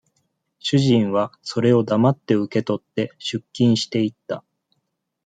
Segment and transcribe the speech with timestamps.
[0.57, 4.43] 主人は、それを黙って受け取って、出勤して行った。